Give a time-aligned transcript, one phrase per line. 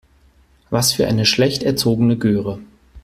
[0.71, 2.59] Was für eine schlecht erzogene Göre.